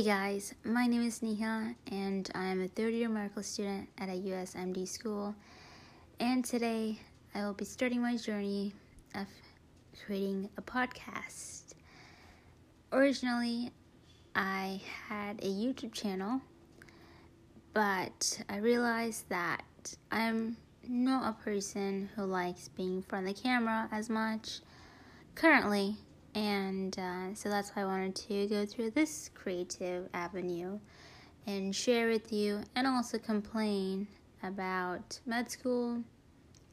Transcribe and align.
Hey 0.00 0.06
guys, 0.06 0.54
my 0.64 0.86
name 0.86 1.02
is 1.02 1.22
Neha 1.22 1.74
and 1.92 2.30
I 2.34 2.46
am 2.46 2.62
a 2.62 2.68
third 2.68 2.94
year 2.94 3.10
medical 3.10 3.42
student 3.42 3.86
at 3.98 4.08
a 4.08 4.12
USMD 4.12 4.88
school. 4.88 5.34
And 6.18 6.42
today 6.42 6.98
I 7.34 7.42
will 7.42 7.52
be 7.52 7.66
starting 7.66 8.00
my 8.00 8.16
journey 8.16 8.72
of 9.14 9.26
creating 10.02 10.48
a 10.56 10.62
podcast. 10.62 11.74
Originally, 12.90 13.72
I 14.34 14.80
had 15.06 15.38
a 15.40 15.48
YouTube 15.48 15.92
channel, 15.92 16.40
but 17.74 18.40
I 18.48 18.56
realized 18.56 19.28
that 19.28 19.64
I'm 20.10 20.56
not 20.88 21.28
a 21.28 21.44
person 21.44 22.08
who 22.16 22.24
likes 22.24 22.68
being 22.68 22.96
in 22.96 23.02
front 23.02 23.28
of 23.28 23.36
the 23.36 23.42
camera 23.42 23.86
as 23.92 24.08
much 24.08 24.60
currently 25.34 25.98
and 26.34 26.98
uh, 26.98 27.34
so 27.34 27.48
that's 27.48 27.70
why 27.70 27.82
I 27.82 27.84
wanted 27.86 28.14
to 28.16 28.46
go 28.46 28.64
through 28.66 28.90
this 28.90 29.30
creative 29.34 30.08
avenue 30.14 30.78
and 31.46 31.74
share 31.74 32.08
with 32.08 32.32
you 32.32 32.62
and 32.76 32.86
also 32.86 33.18
complain 33.18 34.06
about 34.42 35.18
med 35.26 35.50
school 35.50 36.02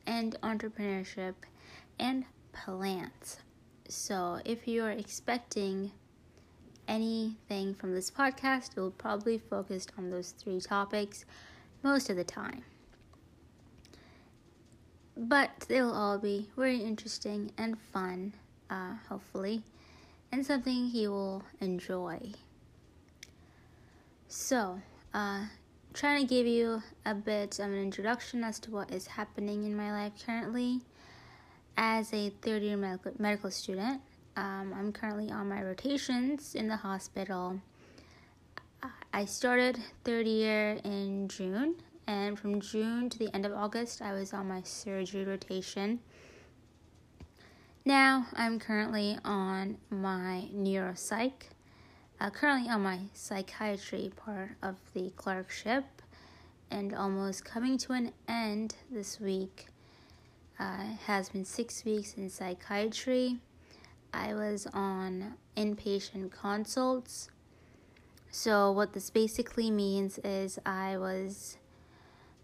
and 0.06 0.40
entrepreneurship 0.42 1.34
and 2.00 2.26
plants. 2.54 3.38
So 3.90 4.40
if 4.46 4.68
you 4.68 4.84
are 4.84 4.92
expecting 4.92 5.92
anything 6.88 7.74
from 7.74 7.94
this 7.94 8.12
podcast, 8.12 8.78
it 8.78 8.80
will 8.80 8.92
probably 8.92 9.38
focus 9.38 9.88
on 9.98 10.10
those 10.10 10.32
three 10.32 10.62
topics 10.62 11.26
most 11.84 12.10
of 12.10 12.16
the 12.16 12.24
time. 12.24 12.64
But 15.16 15.66
they 15.68 15.82
will 15.82 15.94
all 15.94 16.20
be 16.20 16.50
very 16.56 16.78
interesting 16.78 17.52
and 17.58 17.80
fun 17.80 18.34
uh, 18.70 18.94
hopefully, 19.10 19.64
and 20.32 20.46
something 20.46 20.88
he 20.88 21.08
will 21.08 21.44
enjoy. 21.62 22.20
So, 24.28 24.82
uh, 25.14 25.46
trying 25.94 26.22
to 26.22 26.28
give 26.28 26.46
you 26.46 26.84
a 27.06 27.16
bit 27.16 27.60
of 27.60 27.66
an 27.66 27.78
introduction 27.78 28.44
as 28.44 28.60
to 28.60 28.72
what 28.72 28.92
is 28.92 29.08
happening 29.08 29.64
in 29.64 29.76
my 29.76 29.92
life 29.92 30.14
currently. 30.26 30.82
As 31.78 32.14
a 32.14 32.30
third 32.42 32.64
year 32.64 32.76
medical, 32.76 33.14
medical 33.20 33.52
student, 33.52 34.02
um, 34.36 34.74
I'm 34.76 34.92
currently 34.92 35.32
on 35.32 35.50
my 35.50 35.64
rotations 35.64 36.56
in 36.56 36.68
the 36.68 36.76
hospital. 36.76 37.60
I 39.14 39.26
started 39.26 39.80
third 40.04 40.28
year 40.28 40.80
in 40.84 41.28
June, 41.28 41.76
and 42.06 42.38
from 42.38 42.62
June 42.62 43.10
to 43.10 43.18
the 43.18 43.34
end 43.34 43.46
of 43.46 43.54
August, 43.54 44.02
I 44.02 44.14
was 44.14 44.34
on 44.34 44.48
my 44.48 44.62
surgery 44.62 45.26
rotation. 45.26 46.00
Now 47.88 48.28
I'm 48.34 48.60
currently 48.60 49.18
on 49.24 49.78
my 49.90 50.50
neuropsych, 50.54 51.32
uh, 52.20 52.30
currently 52.32 52.70
on 52.70 52.82
my 52.82 53.00
psychiatry 53.14 54.12
part 54.14 54.58
of 54.62 54.76
the 54.94 55.10
clerkship, 55.12 55.86
and 56.70 56.94
almost 56.94 57.46
coming 57.46 57.78
to 57.78 57.94
an 57.94 58.12
end 58.28 58.76
this 58.92 59.22
week. 59.22 59.68
Uh, 60.60 60.98
has 61.06 61.30
been 61.30 61.46
six 61.46 61.86
weeks 61.86 62.16
in 62.16 62.30
psychiatry. 62.30 63.38
I 64.14 64.34
was 64.34 64.68
on 64.74 65.36
inpatient 65.56 66.32
consults. 66.32 67.30
So, 68.30 68.70
what 68.70 68.92
this 68.92 69.10
basically 69.10 69.72
means 69.72 70.20
is 70.26 70.60
I 70.66 70.98
was, 70.98 71.58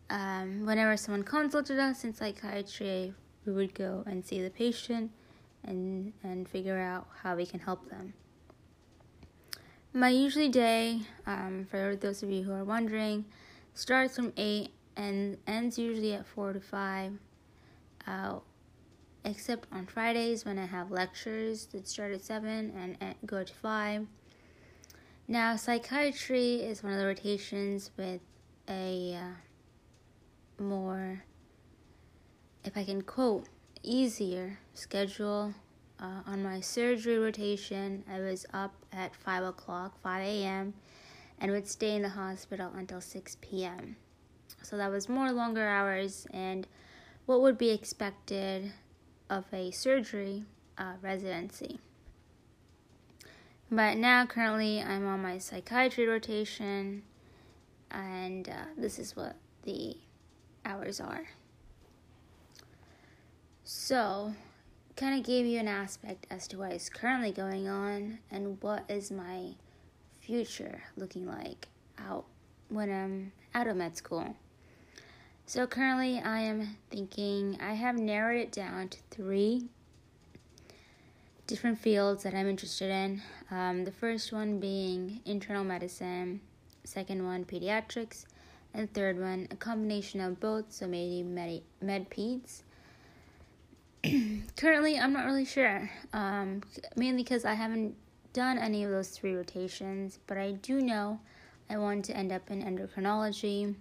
um, 0.09 0.65
whenever 0.65 0.95
someone 0.95 1.23
consulted 1.23 1.79
us 1.79 2.05
in 2.05 2.13
psychiatry, 2.13 3.13
we 3.45 3.51
would 3.51 3.73
go 3.73 4.05
and 4.07 4.23
see 4.23 4.41
the 4.41 4.49
patient 4.49 5.11
and, 5.65 6.13
and 6.23 6.47
figure 6.47 6.79
out 6.79 7.07
how 7.21 7.35
we 7.35 7.45
can 7.45 7.59
help 7.59 7.89
them. 7.89 8.13
My 9.93 10.09
usually 10.09 10.49
day, 10.49 11.01
um, 11.27 11.67
for 11.69 11.95
those 11.95 12.23
of 12.23 12.31
you 12.31 12.43
who 12.43 12.51
are 12.51 12.63
wondering, 12.63 13.25
starts 13.75 14.15
from 14.15 14.33
8 14.37 14.71
and 14.97 15.37
ends 15.45 15.77
usually 15.77 16.13
at 16.13 16.25
4 16.25 16.53
to 16.53 16.59
5, 16.59 17.13
uh, 18.07 18.39
except 19.23 19.67
on 19.71 19.85
Fridays 19.85 20.45
when 20.45 20.57
I 20.57 20.65
have 20.65 20.89
lectures 20.89 21.67
that 21.67 21.87
start 21.87 22.11
at 22.11 22.23
7 22.23 22.97
and, 22.99 23.15
go 23.25 23.43
to 23.43 23.53
5. 23.53 24.07
Now, 25.27 25.55
psychiatry 25.55 26.55
is 26.55 26.83
one 26.83 26.93
of 26.93 26.99
the 26.99 27.05
rotations 27.05 27.91
with 27.95 28.21
a 28.67 29.15
uh, 29.15 30.61
more, 30.61 31.23
if 32.63 32.75
I 32.75 32.83
can 32.83 33.03
quote, 33.03 33.47
easier 33.83 34.57
schedule. 34.73 35.53
Uh, 35.99 36.21
on 36.25 36.43
my 36.43 36.59
surgery 36.59 37.17
rotation, 37.17 38.03
I 38.11 38.19
was 38.19 38.45
up 38.53 38.73
at 38.91 39.15
5 39.15 39.43
o'clock, 39.43 40.01
5 40.01 40.21
a.m., 40.21 40.73
and 41.39 41.51
would 41.51 41.67
stay 41.67 41.95
in 41.95 42.01
the 42.01 42.09
hospital 42.09 42.71
until 42.75 42.99
6 42.99 43.37
p.m. 43.41 43.95
So 44.61 44.75
that 44.77 44.91
was 44.91 45.07
more 45.07 45.31
longer 45.31 45.67
hours 45.67 46.27
and 46.33 46.67
what 47.25 47.41
would 47.41 47.57
be 47.57 47.69
expected 47.69 48.71
of 49.29 49.45
a 49.53 49.71
surgery 49.71 50.43
uh, 50.77 50.93
residency. 51.01 51.79
But 53.71 53.97
now, 53.97 54.25
currently, 54.25 54.81
I'm 54.81 55.07
on 55.07 55.21
my 55.21 55.37
psychiatry 55.37 56.05
rotation, 56.05 57.03
and 57.89 58.47
uh, 58.47 58.65
this 58.77 58.99
is 58.99 59.15
what 59.15 59.35
the 59.63 59.97
hours 60.65 60.99
are. 60.99 61.27
So, 63.75 64.35
kind 64.95 65.19
of 65.19 65.25
gave 65.25 65.47
you 65.47 65.59
an 65.59 65.67
aspect 65.67 66.27
as 66.29 66.47
to 66.49 66.59
what 66.59 66.73
is 66.73 66.89
currently 66.89 67.31
going 67.31 67.67
on 67.67 68.19
and 68.29 68.61
what 68.61 68.85
is 68.87 69.09
my 69.09 69.55
future 70.21 70.83
looking 70.95 71.25
like 71.25 71.67
out 71.97 72.25
when 72.69 72.91
I'm 72.91 73.31
out 73.55 73.65
of 73.65 73.75
med 73.75 73.97
school. 73.97 74.35
So, 75.47 75.65
currently, 75.65 76.21
I 76.23 76.41
am 76.41 76.77
thinking 76.91 77.57
I 77.59 77.73
have 77.73 77.97
narrowed 77.97 78.39
it 78.39 78.51
down 78.51 78.89
to 78.89 78.99
three 79.09 79.65
different 81.47 81.79
fields 81.79 82.23
that 82.23 82.35
I'm 82.35 82.47
interested 82.47 82.91
in. 82.91 83.23
Um, 83.49 83.85
the 83.85 83.91
first 83.91 84.31
one 84.31 84.59
being 84.59 85.19
internal 85.25 85.63
medicine, 85.63 86.41
second 86.83 87.25
one 87.25 87.43
pediatrics, 87.43 88.25
and 88.71 88.93
third 88.93 89.19
one 89.19 89.47
a 89.49 89.55
combination 89.55 90.21
of 90.21 90.39
both, 90.39 90.71
so 90.71 90.87
maybe 90.87 91.23
med, 91.23 91.63
med 91.81 92.11
peds 92.11 92.61
currently, 94.57 94.99
I'm 94.99 95.13
not 95.13 95.25
really 95.25 95.45
sure. 95.45 95.89
Um, 96.11 96.61
mainly 96.95 97.23
because 97.23 97.45
I 97.45 97.53
haven't 97.53 97.95
done 98.33 98.57
any 98.57 98.83
of 98.83 98.91
those 98.91 99.09
three 99.09 99.35
rotations, 99.35 100.19
but 100.27 100.37
I 100.37 100.51
do 100.51 100.81
know 100.81 101.19
I 101.69 101.77
want 101.77 102.05
to 102.05 102.17
end 102.17 102.31
up 102.31 102.49
in 102.51 102.61
endocrinology 102.61 103.75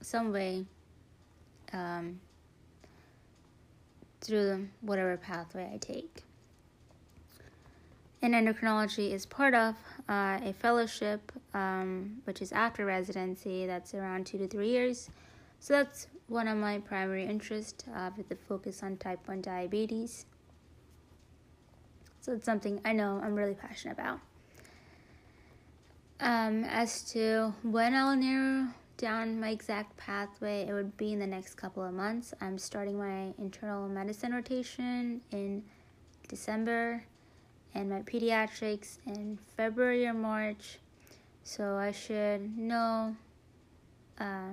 some 0.00 0.32
way 0.32 0.66
um, 1.72 2.20
through 4.20 4.68
whatever 4.82 5.16
pathway 5.16 5.70
I 5.72 5.78
take. 5.78 6.22
And 8.20 8.34
endocrinology 8.34 9.12
is 9.12 9.26
part 9.26 9.54
of 9.54 9.74
uh, 10.08 10.40
a 10.42 10.54
fellowship, 10.58 11.32
um, 11.52 12.22
which 12.24 12.40
is 12.40 12.52
after 12.52 12.86
residency, 12.86 13.66
that's 13.66 13.94
around 13.94 14.26
two 14.26 14.38
to 14.38 14.48
three 14.48 14.70
years. 14.70 15.10
So 15.60 15.74
that's 15.74 16.06
one 16.28 16.48
of 16.48 16.56
my 16.56 16.78
primary 16.78 17.24
interests 17.24 17.84
uh, 17.94 18.10
with 18.16 18.28
the 18.28 18.36
focus 18.36 18.82
on 18.82 18.96
type 18.96 19.20
1 19.26 19.42
diabetes. 19.42 20.26
So 22.20 22.32
it's 22.32 22.44
something 22.44 22.80
I 22.84 22.92
know 22.92 23.20
I'm 23.22 23.34
really 23.34 23.54
passionate 23.54 23.94
about. 23.94 24.20
Um, 26.20 26.64
as 26.64 27.02
to 27.12 27.52
when 27.62 27.94
I'll 27.94 28.16
narrow 28.16 28.68
down 28.96 29.38
my 29.40 29.50
exact 29.50 29.96
pathway, 29.96 30.66
it 30.66 30.72
would 30.72 30.96
be 30.96 31.12
in 31.12 31.18
the 31.18 31.26
next 31.26 31.54
couple 31.54 31.84
of 31.84 31.92
months. 31.92 32.32
I'm 32.40 32.56
starting 32.56 32.96
my 32.96 33.34
internal 33.38 33.88
medicine 33.88 34.32
rotation 34.32 35.20
in 35.32 35.64
December 36.28 37.04
and 37.74 37.90
my 37.90 38.00
pediatrics 38.02 38.98
in 39.06 39.38
February 39.56 40.06
or 40.06 40.14
March. 40.14 40.78
So 41.42 41.76
I 41.76 41.92
should 41.92 42.56
know 42.56 43.16
uh, 44.18 44.52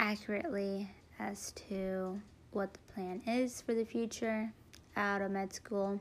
accurately 0.00 0.90
as 1.18 1.52
to 1.52 2.20
what 2.52 2.72
the 2.72 2.92
plan 2.92 3.20
is 3.26 3.60
for 3.60 3.74
the 3.74 3.84
future 3.84 4.50
out 4.96 5.20
of 5.20 5.30
med 5.30 5.52
school. 5.52 6.00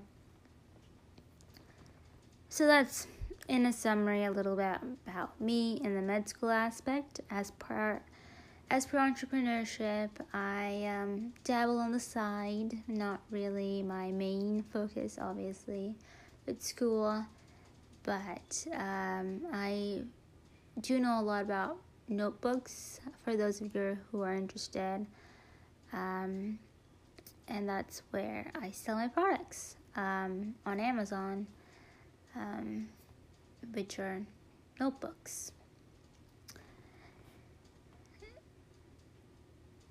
So 2.48 2.66
that's 2.66 3.06
in 3.48 3.66
a 3.66 3.74
summary 3.74 4.24
a 4.24 4.31
little 4.31 4.56
bit 4.56 4.78
about 5.06 5.40
me 5.40 5.81
in 5.84 5.94
the 5.94 6.01
med 6.01 6.28
school 6.30 6.50
aspect. 6.50 7.19
As 7.30 7.51
per 7.51 8.01
as 8.72 8.86
per 8.86 9.00
entrepreneurship, 9.00 10.10
I 10.31 10.86
um, 10.86 11.34
dabble 11.44 11.80
on 11.80 11.92
the 11.92 12.00
side, 12.00 12.78
not 12.88 13.19
really 13.31 13.81
my 13.81 14.12
main 14.12 14.63
focus, 14.72 15.18
obviously, 15.19 15.96
with 16.46 16.62
school, 16.62 17.25
but 18.04 18.68
um, 18.75 19.42
I 19.51 20.01
do 20.81 21.00
know 21.00 21.19
a 21.19 21.24
lot 21.24 21.42
about 21.42 21.78
notebooks 22.09 23.00
for 23.23 23.35
those 23.35 23.61
of 23.61 23.73
you 23.73 23.97
who 24.11 24.21
are 24.21 24.33
interested. 24.33 25.06
Um, 25.94 26.59
and 27.47 27.67
that's 27.67 28.03
where 28.11 28.51
I 28.61 28.71
sell 28.71 28.95
my 28.95 29.07
products 29.07 29.75
um, 29.95 30.56
on 30.65 30.79
Amazon. 30.79 31.47
Um, 32.35 32.88
which 33.73 34.00
are 34.00 34.21
notebooks. 34.79 35.51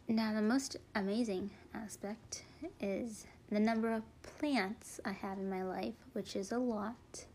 Now, 0.08 0.32
the 0.32 0.42
most 0.42 0.76
amazing 0.94 1.50
aspect 1.74 2.44
is 2.80 3.26
the 3.50 3.60
number 3.60 3.92
of 3.92 4.02
plants 4.22 5.00
I 5.04 5.12
have 5.12 5.38
in 5.38 5.50
my 5.50 5.62
life, 5.62 5.94
which 6.14 6.34
is 6.34 6.52
a 6.52 6.58
lot. 6.58 7.26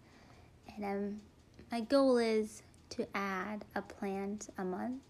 And 0.75 0.86
um, 0.86 1.21
my 1.71 1.81
goal 1.81 2.18
is 2.18 2.63
to 2.94 3.07
add 3.16 3.66
a 3.75 3.81
plant 3.81 4.50
a 4.57 4.63
month. 4.63 5.01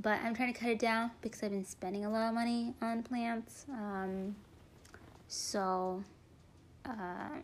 But 0.00 0.20
I'm 0.24 0.34
trying 0.34 0.52
to 0.52 0.58
cut 0.58 0.70
it 0.70 0.78
down 0.78 1.10
because 1.20 1.42
I've 1.42 1.50
been 1.50 1.64
spending 1.64 2.04
a 2.04 2.10
lot 2.10 2.28
of 2.28 2.34
money 2.34 2.74
on 2.82 3.02
plants. 3.02 3.66
Um, 3.70 4.34
so, 5.28 6.02
uh, 6.84 7.38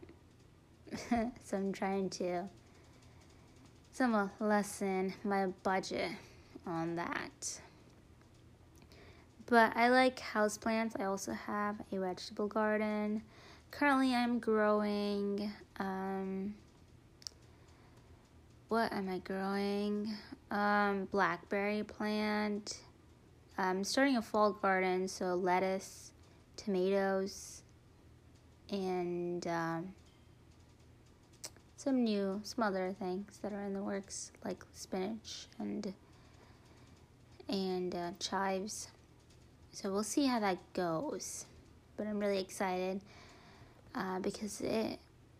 so 1.44 1.56
I'm 1.56 1.72
trying 1.72 2.10
to 2.10 2.48
somewhat 3.92 4.30
lessen 4.40 5.14
my 5.22 5.46
budget 5.62 6.10
on 6.66 6.96
that. 6.96 7.60
But 9.46 9.76
I 9.76 9.88
like 9.90 10.18
houseplants. 10.18 10.98
I 11.00 11.04
also 11.04 11.32
have 11.32 11.76
a 11.92 11.98
vegetable 11.98 12.48
garden. 12.48 13.22
Currently, 13.70 14.14
I'm 14.14 14.40
growing. 14.40 15.52
Um, 15.78 16.54
what 18.68 18.92
am 18.92 19.08
I 19.08 19.18
growing? 19.18 20.12
Um, 20.50 21.06
blackberry 21.12 21.84
plant. 21.84 22.78
I'm 23.58 23.84
starting 23.84 24.16
a 24.16 24.22
fall 24.22 24.52
garden, 24.52 25.08
so 25.08 25.34
lettuce, 25.34 26.12
tomatoes, 26.56 27.62
and 28.70 29.46
um, 29.46 29.94
some 31.76 32.04
new, 32.04 32.40
some 32.42 32.64
other 32.64 32.94
things 32.98 33.38
that 33.42 33.52
are 33.52 33.62
in 33.62 33.72
the 33.72 33.82
works, 33.82 34.32
like 34.44 34.64
spinach 34.74 35.46
and 35.58 35.94
and 37.48 37.94
uh, 37.94 38.10
chives. 38.18 38.88
So 39.70 39.92
we'll 39.92 40.02
see 40.02 40.26
how 40.26 40.40
that 40.40 40.58
goes. 40.72 41.46
But 41.96 42.06
I'm 42.08 42.18
really 42.18 42.40
excited 42.40 43.00
uh, 43.94 44.18
because 44.18 44.60
it. 44.60 44.98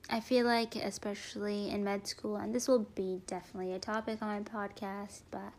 I 0.08 0.20
feel 0.20 0.47
like, 0.47 0.76
especially 0.76 1.70
in 1.70 1.82
med 1.82 2.06
school, 2.06 2.37
and 2.37 2.55
this 2.55 2.69
will 2.69 2.87
be 2.94 3.20
definitely 3.26 3.73
a 3.73 3.79
topic 3.81 4.23
on 4.23 4.29
my 4.29 4.41
podcast, 4.41 5.23
but 5.32 5.53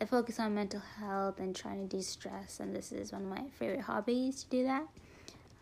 I 0.00 0.06
focus 0.06 0.40
on 0.40 0.54
mental 0.54 0.80
health 0.98 1.38
and 1.38 1.54
trying 1.54 1.88
to 1.88 1.96
de 1.96 2.02
stress, 2.02 2.58
and 2.58 2.74
this 2.74 2.90
is 2.90 3.12
one 3.12 3.22
of 3.22 3.28
my 3.28 3.44
favorite 3.58 3.82
hobbies 3.82 4.44
to 4.44 4.50
do 4.50 4.64
that. 4.64 4.88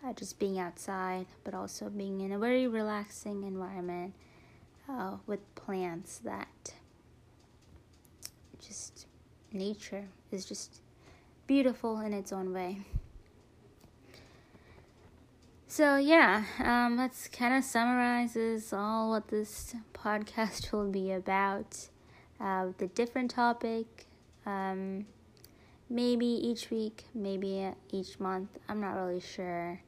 Uh, 0.05 0.13
just 0.13 0.39
being 0.39 0.59
outside, 0.59 1.27
but 1.45 1.55
also 1.55 1.91
being 1.91 2.21
in 2.21 2.33
a 2.33 2.39
very 2.39 2.67
relaxing 2.67 3.43
environment 3.43 4.15
uh, 4.89 5.17
with 5.27 5.41
plants 5.57 6.19
that 6.19 6.73
just 8.67 9.07
nature 9.53 10.07
is 10.31 10.47
just 10.47 10.81
beautiful 11.47 12.01
in 12.01 12.13
its 12.13 12.33
own 12.33 12.53
way. 12.53 12.79
So 15.71 15.99
yeah, 15.99 16.47
um, 16.59 16.97
that's 16.97 17.29
kind 17.29 17.55
of 17.55 17.63
summarizes 17.63 18.73
all 18.73 19.11
what 19.11 19.29
this 19.29 19.77
podcast 19.95 20.73
will 20.73 20.91
be 20.91 21.13
about. 21.13 21.91
Uh, 22.41 22.71
the 22.79 22.89
different 22.89 23.31
topic, 23.31 24.09
um, 24.45 25.07
maybe 25.89 26.27
each 26.27 26.71
week, 26.71 27.05
maybe 27.15 27.71
each 27.93 28.19
month. 28.19 28.59
I'm 28.69 28.81
not 28.81 28.95
really 28.95 29.21
sure, 29.21 29.81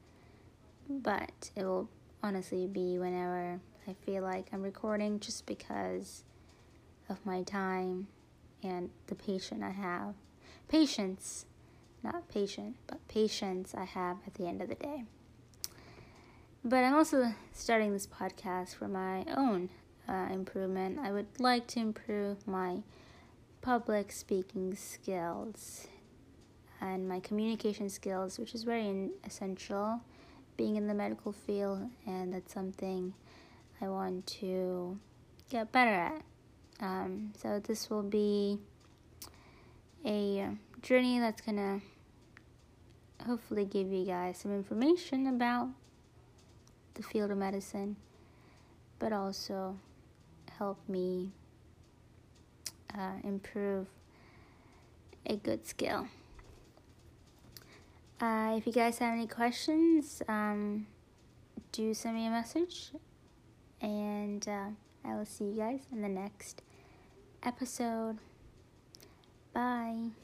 but 0.89 1.51
it 1.53 1.65
will 1.65 1.89
honestly 2.23 2.65
be 2.65 2.97
whenever 2.97 3.59
I 3.85 3.93
feel 4.05 4.23
like 4.23 4.47
I'm 4.53 4.61
recording, 4.63 5.19
just 5.19 5.45
because 5.45 6.23
of 7.09 7.25
my 7.25 7.43
time 7.43 8.07
and 8.63 8.89
the 9.07 9.15
patience 9.15 9.61
I 9.61 9.71
have. 9.71 10.15
Patience 10.69 11.45
not 12.01 12.29
patient, 12.29 12.77
but 12.87 13.05
patience 13.09 13.75
I 13.75 13.83
have 13.83 14.19
at 14.25 14.35
the 14.35 14.47
end 14.47 14.61
of 14.61 14.69
the 14.69 14.75
day. 14.75 15.03
But 16.65 16.85
I'm 16.85 16.93
also 16.93 17.33
starting 17.51 17.91
this 17.91 18.07
podcast 18.07 18.75
for 18.75 18.87
my 18.87 19.25
own 19.35 19.69
uh, 20.07 20.27
improvement. 20.31 20.97
I 20.97 21.11
would 21.11 21.27
like 21.37 21.67
to 21.67 21.81
improve 21.81 22.47
my 22.47 22.83
public 23.61 24.13
speaking 24.13 24.73
skills 24.73 25.87
and 26.79 27.07
my 27.07 27.19
communication 27.19 27.89
skills, 27.89 28.39
which 28.39 28.55
is 28.55 28.63
very 28.63 29.09
essential 29.25 29.99
being 30.55 30.77
in 30.77 30.87
the 30.87 30.93
medical 30.93 31.33
field, 31.33 31.89
and 32.07 32.33
that's 32.33 32.53
something 32.53 33.13
I 33.81 33.89
want 33.89 34.25
to 34.39 34.97
get 35.49 35.73
better 35.73 35.91
at. 35.91 36.21
Um, 36.79 37.33
so, 37.41 37.59
this 37.59 37.89
will 37.89 38.03
be 38.03 38.57
a 40.05 40.47
journey 40.81 41.19
that's 41.19 41.41
gonna 41.41 41.81
hopefully 43.25 43.65
give 43.65 43.91
you 43.91 44.05
guys 44.05 44.37
some 44.37 44.53
information 44.53 45.27
about 45.27 45.67
the 46.95 47.03
field 47.03 47.31
of 47.31 47.37
medicine, 47.37 47.95
but 48.99 49.13
also 49.13 49.77
help 50.57 50.77
me 50.87 51.31
uh, 52.97 53.13
improve 53.23 53.87
a 55.25 55.35
good 55.35 55.65
skill. 55.65 56.07
Uh, 58.21 58.55
if 58.55 58.65
you 58.65 58.73
guys 58.73 58.99
have 58.99 59.13
any 59.13 59.27
questions, 59.27 60.21
um, 60.27 60.87
do 61.71 61.93
send 61.93 62.15
me 62.15 62.27
a 62.27 62.29
message, 62.29 62.91
and 63.81 64.47
uh, 64.47 64.67
I 65.03 65.15
will 65.15 65.25
see 65.25 65.45
you 65.45 65.57
guys 65.57 65.81
in 65.91 66.01
the 66.01 66.09
next 66.09 66.61
episode. 67.43 68.17
Bye. 69.53 70.22